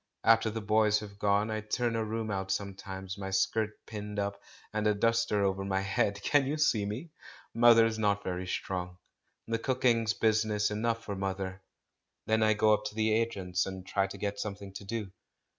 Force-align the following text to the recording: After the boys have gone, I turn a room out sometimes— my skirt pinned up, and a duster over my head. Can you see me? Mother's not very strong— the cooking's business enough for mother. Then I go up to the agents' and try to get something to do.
After 0.23 0.49
the 0.49 0.61
boys 0.61 1.01
have 1.01 1.19
gone, 1.19 1.51
I 1.51 1.61
turn 1.61 1.95
a 1.95 2.03
room 2.03 2.31
out 2.31 2.49
sometimes— 2.49 3.19
my 3.19 3.29
skirt 3.29 3.77
pinned 3.85 4.17
up, 4.17 4.41
and 4.73 4.87
a 4.87 4.95
duster 4.95 5.43
over 5.43 5.63
my 5.63 5.81
head. 5.81 6.19
Can 6.23 6.47
you 6.47 6.57
see 6.57 6.87
me? 6.87 7.11
Mother's 7.53 7.99
not 7.99 8.23
very 8.23 8.47
strong— 8.47 8.97
the 9.47 9.59
cooking's 9.59 10.15
business 10.15 10.71
enough 10.71 11.03
for 11.03 11.15
mother. 11.15 11.61
Then 12.25 12.41
I 12.41 12.55
go 12.55 12.73
up 12.73 12.85
to 12.85 12.95
the 12.95 13.13
agents' 13.13 13.67
and 13.67 13.85
try 13.85 14.07
to 14.07 14.17
get 14.17 14.39
something 14.39 14.73
to 14.73 14.83
do. 14.83 15.11